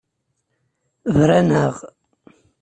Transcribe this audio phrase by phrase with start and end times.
[1.15, 1.75] Bran-aɣ.